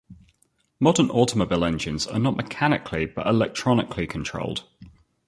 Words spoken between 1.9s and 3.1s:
are not mechanically